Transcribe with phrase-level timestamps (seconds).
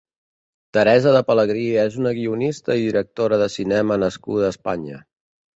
[0.77, 5.03] Teresa de Pelegrí és una guionista i directora de cinema nascuda a Espanya.